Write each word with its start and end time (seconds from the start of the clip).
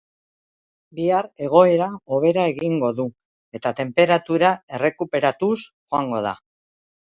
Bihar 0.99 1.27
egoera 1.47 1.89
hobera 2.15 2.47
egingo 2.55 2.91
du 3.01 3.07
eta 3.61 3.75
tenperatura 3.81 4.53
errekuperatuz 4.81 5.57
joango 5.71 6.27
da. 6.31 6.37